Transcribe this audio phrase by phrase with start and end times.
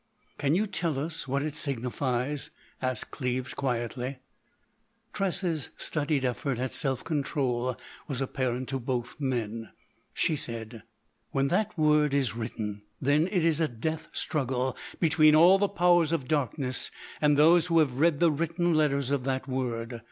[0.39, 2.49] "Can you tell us what it signifies?"
[2.81, 4.17] asked Cleves, quietly.
[5.13, 7.77] Tressa's studied effort at self control
[8.07, 9.69] was apparent to both men.
[10.11, 10.81] She said:
[11.33, 16.11] "When that word is written, then it is a death struggle between all the powers
[16.11, 16.89] of Darkness
[17.21, 19.99] and those who have read the written letters of that word....